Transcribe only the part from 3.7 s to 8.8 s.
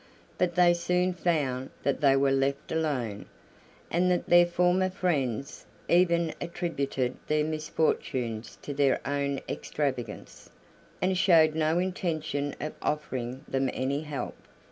and that their former friends even attributed their misfortunes to